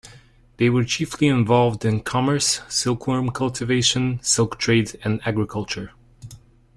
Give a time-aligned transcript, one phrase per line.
[0.57, 5.91] They were chiefly involved in commerce, silkworm cultivation, silk trade and agriculture.